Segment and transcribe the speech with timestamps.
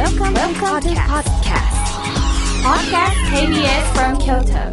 [0.00, 1.76] Welcome, Welcome to podcast.
[2.64, 4.72] Podcast KBS from Kyoto.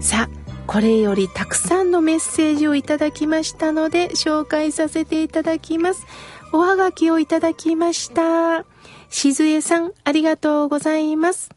[0.00, 0.30] さあ、
[0.68, 6.06] これよりたくさんのメッセージをいただきましたので、紹介させていただきます。
[6.52, 8.64] おはがきをいただきました。
[9.10, 11.50] しずえさん、ありがとうございます。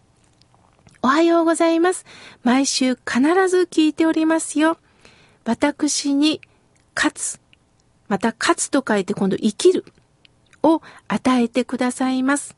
[1.04, 2.08] おはようございます。
[2.42, 4.80] 毎週必ず聞いておりますよ。
[5.46, 6.42] 私に、
[6.96, 7.42] 勝つ。
[8.12, 9.86] また、勝つと書いて今度生きる。
[10.64, 12.58] を与えてくださいます。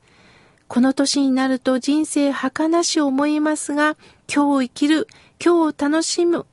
[0.68, 3.96] この年になると人生儚し思いますが、
[4.34, 5.08] 今日生きる、
[5.44, 6.48] 今日を楽しむ、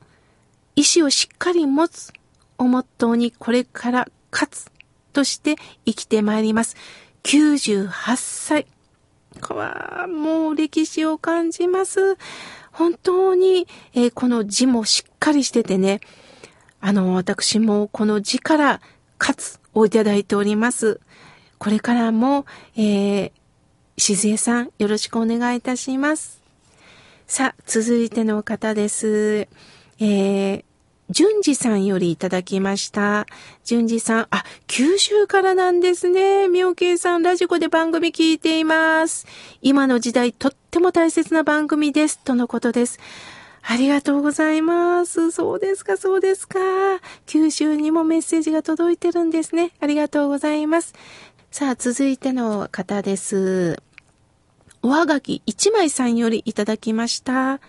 [0.75, 2.13] 意志をしっかり持つ
[2.57, 4.71] をモットーにこれから勝つ
[5.13, 5.55] として
[5.85, 6.75] 生きてまいります。
[7.23, 8.67] 98歳。
[9.49, 12.17] わもう歴史を感じます。
[12.71, 16.01] 本当に、えー、この字もしっかりしててね、
[16.79, 18.81] あの、私もこの字から
[19.21, 20.99] 勝つをいただいております。
[21.59, 23.31] これからも、えー、
[23.97, 26.41] しずえさん、よろしくお願いいたします。
[27.27, 29.47] さあ、続いての方です。
[29.99, 30.63] えー、
[31.11, 33.27] 順次さんよりいただきました。
[33.63, 36.47] 順次さん、あ、九州からなんですね。
[36.47, 39.27] 妙慶さん、ラジコで番組聞いています。
[39.61, 42.17] 今の時代、とっても大切な番組です。
[42.17, 42.99] とのことです。
[43.63, 45.31] ありがとうございます。
[45.31, 46.59] そうですか、そうですか。
[47.25, 49.71] 九州にもメッセージが届いてるんですね。
[49.79, 50.93] ありがとうございます。
[51.51, 53.81] さあ、続いての方です。
[54.81, 57.59] おはがき一枚さんよりいただきました。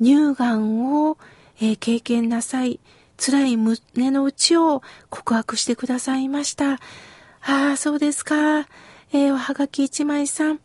[0.00, 1.16] 乳がんを、
[1.60, 2.80] えー、経験なさい。
[3.16, 6.72] 辛い胸の内を告白してくださいました。
[6.72, 6.78] あ
[7.72, 8.60] あ、そうですか。
[9.12, 10.60] えー、おはがき一枚さん。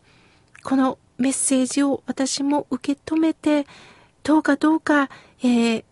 [0.63, 3.65] このメッセージを私も受け止めて、
[4.23, 5.83] どうかどうか、えー、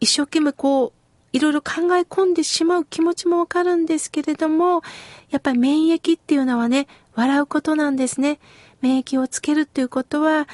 [0.00, 0.92] 一生懸命こう、
[1.32, 4.82] いろいろ考え込んでしまう気持ちもわかるんですけれども、
[5.30, 8.38] やっぱり免疫っていうのはね、笑うことなんですね。
[8.80, 10.48] 免疫をつけるということは、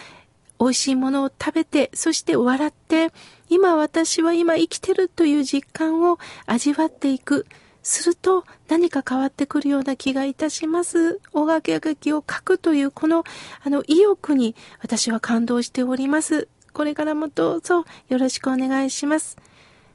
[0.59, 3.13] 美味しいものを食べて、そして笑って、
[3.49, 7.47] 今私は今生きてるという実感を味わっていく。
[7.87, 11.21] すると何か変わってくるような気がいたします。
[11.35, 13.25] 大掛け書きを書くというこの
[13.63, 16.49] あの意欲に私は感動しております。
[16.75, 19.39] これからもどうぞよろしくお願いします。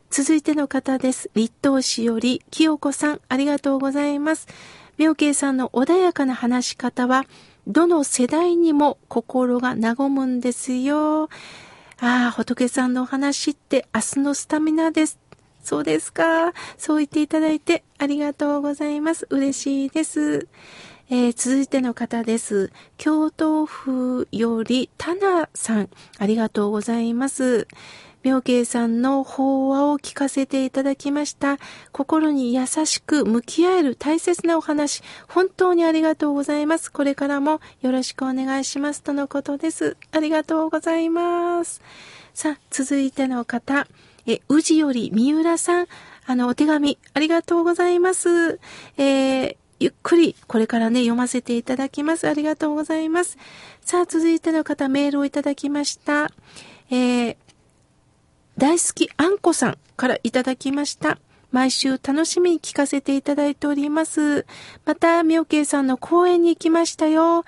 [0.09, 1.29] 続いての方です。
[1.35, 4.47] 立東市より清子さん、ありがとうございます。
[4.97, 7.25] 妙慶さんの穏やかな話し方は、
[7.67, 11.29] どの世代にも心が和むんですよ。
[11.99, 15.19] ああ、仏さんのお話って明日のスタミナです。
[15.61, 16.53] そうですか。
[16.77, 19.27] そう言っていただいてありがとうございます。
[19.29, 20.47] 嬉しいです。
[21.11, 22.71] えー、続いての方です。
[22.99, 25.89] 京都府よりタナさん、
[26.19, 27.67] ありがとうございます。
[28.21, 31.57] 妙慶さんの法話を聞かせていただきました。
[31.91, 36.91] 心に優しく向き合える大切なお話、本当にありがとうございます。
[36.91, 39.01] これからもよろしくお願いします。
[39.01, 39.97] とのことです。
[40.11, 41.81] ありがとうございます。
[42.35, 43.87] さあ、続いての方、
[44.27, 45.87] え、宇治より三浦さん、
[46.27, 48.59] あの、お手紙、ありがとうございます。
[48.97, 52.27] えー、ゆっくりこれからね、読ませていただきます。
[52.27, 53.37] ありがとうございます。
[53.81, 56.31] さあ、続いての方、メールをいただきました。
[56.91, 57.37] えー、
[58.57, 61.17] 大好きあんこさんからいただきました。
[61.51, 64.45] 毎週楽しみに聞かせていただいております。
[64.85, 67.45] また、みょうけいさんの公演に行きましたよ。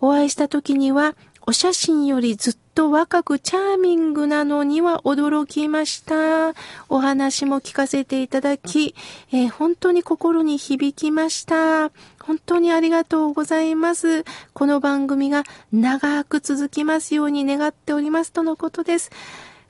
[0.00, 1.16] お会いした時には、
[1.46, 6.54] お写真よりずっと若くチャーミングなのには驚きました。
[6.88, 8.94] お話も聞かせていただき、
[9.32, 11.90] えー、本当に心に響きました。
[12.20, 14.24] 本当にありがとうございます。
[14.54, 19.10] この番組が長く続きますように願っておりますとのことです。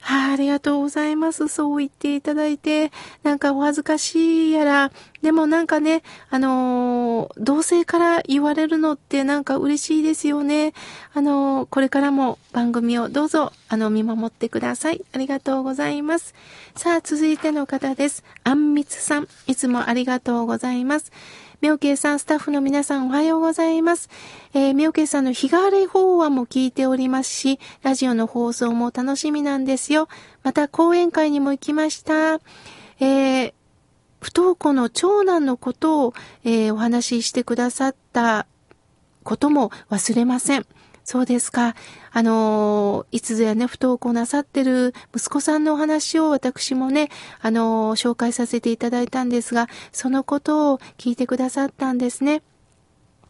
[0.04, 1.48] あ、ありがとうございます。
[1.48, 2.90] そう言っていただいて、
[3.22, 4.92] なんかお恥ずかしいやら、
[5.22, 10.72] でもなんかね、あのー、同性から言われるのってなんか嬉しいですよね。
[11.14, 15.04] あのー、これからも番組をどうぞ、あの、見守ってください。
[15.12, 16.34] ありがとうございます。
[16.74, 18.24] さあ、続いての方です。
[18.42, 21.12] あんみつさん、いつもありがとうございます。
[21.62, 24.10] 妙慶さん、スタッフの皆さん、おはようございます。
[24.52, 30.08] えー、妙慶さんの日替わり法話も聞いておりますし、ラジオの放送も楽しみなんですよ。
[30.42, 32.40] また、講演会にも行きました。
[32.98, 33.52] えー、
[34.20, 38.48] 不登校の長男のことを、えー、お話ししてくださった
[39.22, 40.66] ことも忘れません。
[41.04, 41.74] そうですか。
[42.12, 47.10] あの、いつぞやね、不登校なさってる息子さんのお話を私もね、
[47.40, 52.42] あの、紹介させていただいたんですが、そのことを聞いてくださったんですね。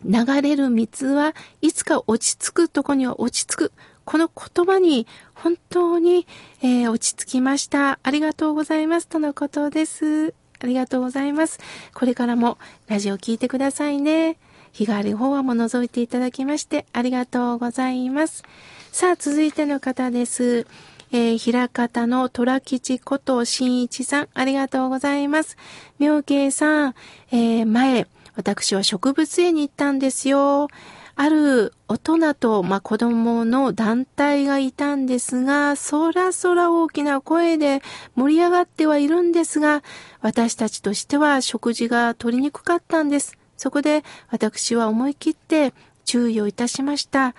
[0.05, 3.73] 流れる水はいつか落ち着くとこには落ち着く。
[4.05, 6.27] この言葉に本当に、
[6.61, 8.01] えー、落ち着きました。
[8.03, 9.07] ありがとうございます。
[9.07, 10.35] とのことです。
[10.59, 11.59] ありがとうございます。
[11.95, 12.59] これからも
[12.89, 14.39] ラジオ聞いてくださいね。
[14.73, 18.43] 日替わり法話も覗いていただきましてありがとうございます。
[18.91, 20.67] さあ、続いての方です。
[21.13, 25.59] えー、平方の虎吉こと新一さん、ありがとうございます。
[25.99, 26.95] 妙慶さん、
[27.31, 30.69] えー、前、私は植物園に行ったんですよ。
[31.15, 37.83] ある大人と、まあ、子供の団体がいたんですが、そらそら大きな声で
[38.15, 39.83] 盛り上がってはいるんですが、
[40.23, 43.37] 私たちとしては食事が取りにくかったんです。
[43.63, 45.73] そこで私は思い切って
[46.05, 47.37] 注意をいたしました。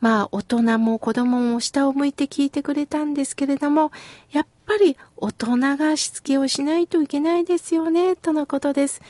[0.00, 3.90] まあ大人も子供も下を向いて聞いてくれたんですけれども、
[4.32, 9.00] やっぱり大人がしつけをしないといけないですよね、とのことです。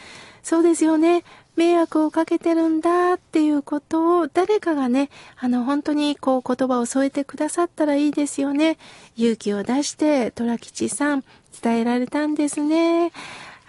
[0.45, 1.25] そうですよね。
[1.57, 5.11] 迷惑をかけてるんだっていうことを誰かがね、
[5.41, 8.79] あの本当にこう言葉を添えてくださったらいいですよね。
[9.17, 11.25] 勇気を出して虎吉さん
[11.61, 13.11] 伝えられたんですね。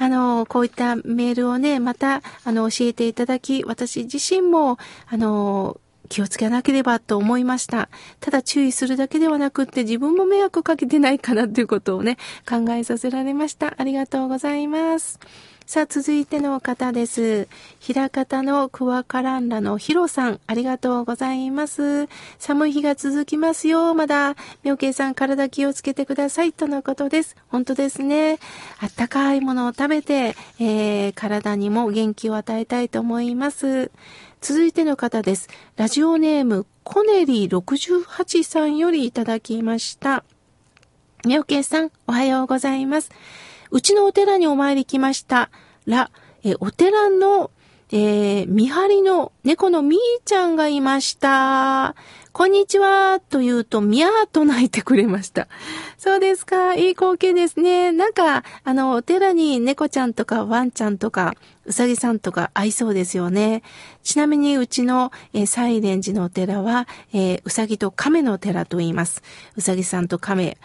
[0.03, 4.77] あの、こういったメールをね、また、あの、教えていただき、私自身も、
[5.07, 5.79] あの、
[6.09, 7.89] 気をつけなければと思いました。
[8.19, 12.17] ただ注意するだけではなくって自分も迷惑かけてないかなということをね、
[12.47, 13.75] 考えさせられました。
[13.77, 15.19] ありがとうございます。
[15.65, 17.48] さあ、続いての方です。
[17.80, 22.10] 平方のクワカランラのヒロさん、ありがとうございます。
[22.38, 23.94] 寒い日が続きますよ。
[23.94, 26.51] まだ、妙慶さん、体気をつけてください。
[26.51, 27.38] とのことです。
[27.48, 28.39] 本当ですね。
[28.80, 33.89] あったかいものを食べて、えー、体にも元気を与えたいと思います。
[34.42, 35.48] 続いての方です。
[35.77, 40.25] ラジオネーム、コネリー68さんよりいただきました。
[41.25, 43.10] 妙慶さん、おはようございます。
[43.74, 45.50] うちのお寺にお参り来ました。
[45.88, 46.12] ら、
[46.44, 47.50] えお寺の、
[47.92, 51.96] えー、見張りの猫のみーちゃんがいました。
[52.34, 55.48] こんにちはと言うと、みゃーと泣いてくれました。
[55.98, 56.75] そうですか。
[56.75, 57.92] いい光景ですね。
[57.92, 61.34] なんか、あの、お寺に猫ちゃんとかワンちゃんとか、
[61.66, 63.64] うさぎさんとか合いそうですよね。
[64.04, 69.24] ちなみに、うちの、えー、サイレン寺のお寺は、えー、うさぎと亀のお寺と言います。
[69.56, 70.58] うさぎさんと亀、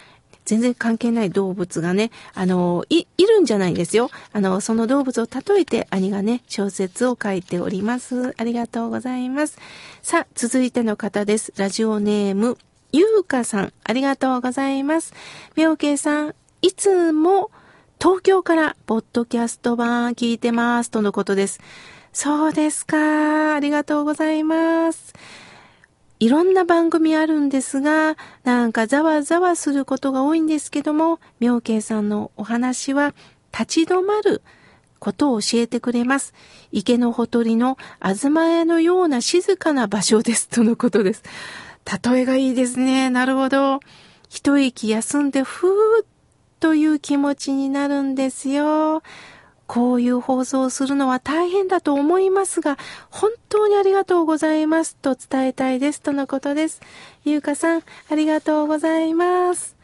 [0.49, 4.11] 全然関係ない動物がね、あの、い、いるんじゃないんですよ。
[4.33, 8.33] あの、その動物を例えて兄がね、小説を書いております。
[8.39, 9.59] ありがとうございます。
[10.01, 11.53] さあ、続いての方です。
[11.59, 12.57] ラジオネーム、
[12.93, 15.13] ゆうかさん、ありがとうございます。
[15.55, 17.51] みょうけいさん、いつも
[18.01, 20.91] 東京からポッドキャスト版聞いてます。
[20.91, 21.61] とのことです。
[22.15, 23.55] そうですか。
[23.55, 25.13] ありがとうございます。
[26.21, 33.15] いろんな番組あるんですが、なんかざわざわすることが多いんですけども、妙慶さんのお話は
[33.53, 34.43] 立ち止まる
[34.99, 36.35] ことを教えてくれます。
[36.73, 40.49] 池のほとりの東屋のような静かな場所です。
[40.49, 41.23] とのことです。
[42.05, 43.11] 例えがいいですね。
[43.11, 43.81] なるほど。
[44.29, 46.07] 一息休んでふーっ
[46.61, 49.03] という気持ちになるんですよ。
[49.69, 52.79] こういう放送をするのは大変だと思いますが、
[53.11, 56.81] 本当にありがとうございますと伝えたいですとのことです。
[57.25, 59.77] ゆうかさん、ありがとうございます。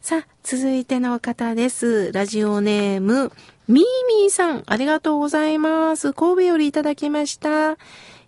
[0.00, 2.10] さあ、続いての方です。
[2.12, 3.30] ラジオネーム、
[3.68, 3.84] みー
[4.22, 6.12] みーさん、ありがとうございます。
[6.12, 7.78] 神戸よりいただきました。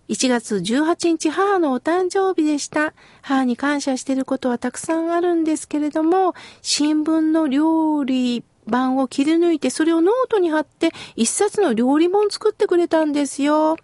[0.07, 2.93] 1月18日母のお誕生日でした。
[3.21, 13.77] 母に感謝してることはたくさんあるんですけれども、新聞の料理版を切り抜いて、それをノートに貼って、一冊の料理本作ってくれたんですよ。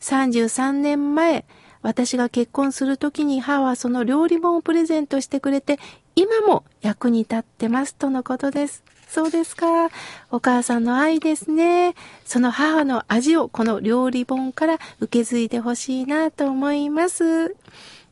[0.00, 1.44] 33年前、
[1.82, 5.78] 私が結婚するときに母はその料理本をプレゼントしてくれて、
[6.16, 8.82] 今も役に立ってますとのことです。
[9.08, 9.88] そうですか。
[10.30, 11.94] お母さんの愛ですね。
[12.26, 17.56] その母の味をこの料理本から受け継いでほしいなと思います。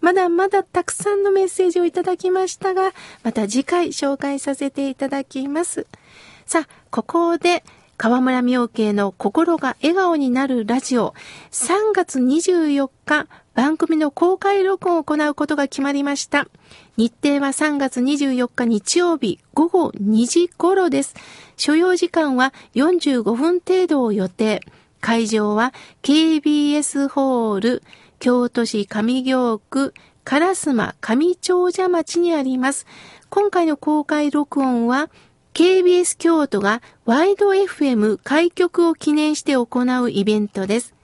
[0.06, 2.92] まだまだたくさんのメッセージをいただきましたが、
[3.24, 5.84] また次回紹介させていただきます。
[6.46, 7.64] さあ、ここで、
[7.96, 11.12] 河村明慶の心が笑顔になるラジオ、
[11.50, 16.46] 3月24日、番組の公開録音を行うことが決まりました。
[16.96, 21.16] 日程は3月24日日曜日午後2時頃です。
[21.56, 24.60] 所要時間は45分程度を予定。
[25.00, 25.72] 会場は
[26.02, 27.82] KBS ホール
[28.18, 29.94] 京都市上京区
[30.24, 32.86] 烏丸上長者町にあります。
[33.30, 35.10] 今回の公開録音は
[35.54, 40.94] KBS 京都がワイド FM 開局を記念して行うイベントです。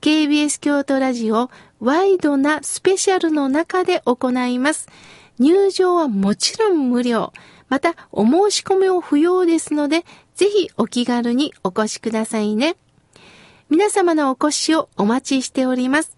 [0.00, 4.88] KBS 京都ラジオワイドなスペシャルの中で行います。
[5.38, 7.32] 入場はもちろん無料。
[7.68, 12.76] また、お申し込みを不要ですので、ぜひお気軽にお越しくださいね。
[13.68, 16.15] 皆様のお越しをお待ちしております。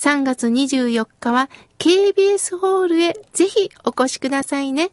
[0.00, 4.92] 3月24日は KBS ホールへぜひお越しくださいね。